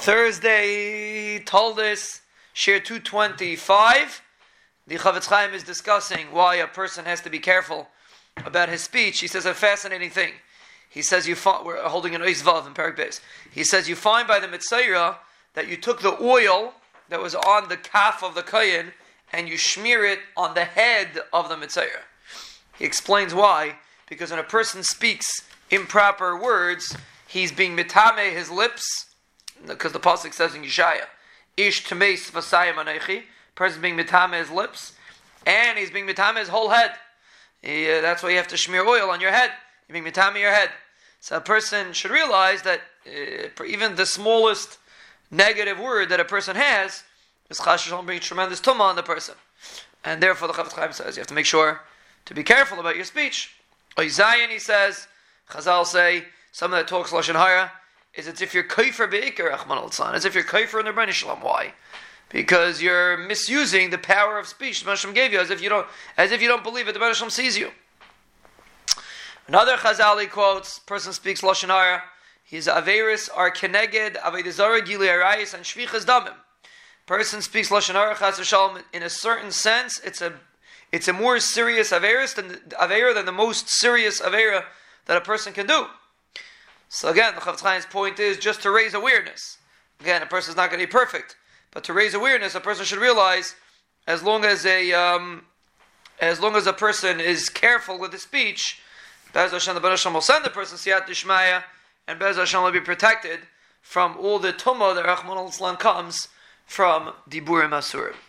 [0.00, 2.20] Thursday told us,
[2.52, 4.22] share 225.
[4.86, 7.88] The Chofetz Chaim is discussing why a person has to be careful
[8.46, 9.18] about his speech.
[9.18, 10.34] He says a fascinating thing.
[10.88, 13.20] He says you find, we're holding an Eizvav in Beis.
[13.52, 15.16] He says you find by the Mitzayra
[15.54, 16.74] that you took the oil
[17.08, 18.92] that was on the calf of the Kayin
[19.32, 22.02] and you smear it on the head of the Mitzayra.
[22.78, 23.76] He explains why.
[24.08, 25.26] Because when a person speaks
[25.70, 26.96] improper words,
[27.26, 29.07] he's being mitame his lips
[29.66, 31.06] because the pasuk says in Yeshaya,
[31.56, 34.92] "Ish tmei sfasayim anechi." Person being mitame his lips,
[35.44, 36.92] and he's being mitame his whole head.
[37.60, 39.50] He, uh, that's why you have to smear oil on your head.
[39.88, 40.70] You're being mitame your head.
[41.20, 44.78] So a person should realize that uh, even the smallest
[45.30, 47.02] negative word that a person has
[47.50, 49.34] is chashish bring tremendous tumah on the person,
[50.04, 51.80] and therefore the Chofetz Chaim says you have to make sure
[52.26, 53.54] to be careful about your speech.
[54.06, 55.08] Zion, he says,
[55.50, 57.72] Chazal say, someone that talks lashon hara
[58.18, 61.10] is as if you're kaifer beikar Achman al as if you're kaifer in the Ribono
[61.10, 61.44] Shel Olam.
[61.44, 61.72] Why?
[62.28, 65.86] Because you're misusing the power of speech the Rebbeinu gave you, as if you don't,
[66.16, 66.92] as if you don't believe it.
[66.92, 67.70] The Rebbeinu sees you.
[69.46, 72.02] Another Chazali quotes: "Person speaks lashon hara.
[72.42, 76.34] His averis are keneged avodah zarah gili arayis and shfichas damim."
[77.06, 80.00] Person speaks v'shalom in a certain sense.
[80.00, 80.32] It's a
[80.90, 84.64] it's a more serious averis than avera than the most serious avera
[85.06, 85.86] that a person can do.
[86.88, 89.58] So again, the Chofetz Chaim's point is just to raise awareness.
[90.00, 91.36] Again, a person is not going to be perfect,
[91.70, 93.54] but to raise awareness, a person should realize,
[94.06, 95.42] as long as a um,
[96.20, 98.80] as long as a person is careful with his speech,
[99.32, 101.62] Bez Hashem, the Hashem will send the person siyat dishmaya,
[102.06, 103.40] and Bez Hashem will be protected
[103.82, 106.28] from all the tumah that Rahman al comes
[106.66, 108.14] from diburim asurim.